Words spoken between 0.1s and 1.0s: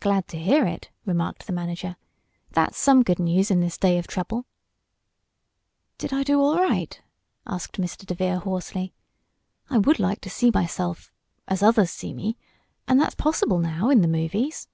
to hear it,"